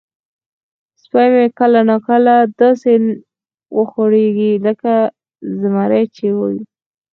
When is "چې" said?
6.15-6.27